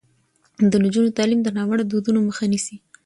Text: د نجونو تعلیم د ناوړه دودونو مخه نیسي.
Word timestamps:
د 0.71 0.73
نجونو 0.83 1.15
تعلیم 1.17 1.39
د 1.43 1.49
ناوړه 1.57 1.83
دودونو 1.85 2.19
مخه 2.27 2.43
نیسي. 2.51 2.75